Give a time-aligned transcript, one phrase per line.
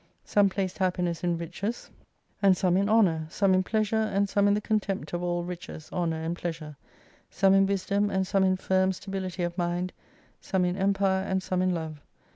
[0.25, 1.91] Some placed happiness in riches,
[2.41, 5.43] and 152 some in honour, some in pleasure, and some in the contempt of all
[5.43, 6.75] riches, honor, and pleasure;
[7.29, 9.93] some in wisdom and some in firm stability of mind,
[10.39, 12.01] some in empire and some in love.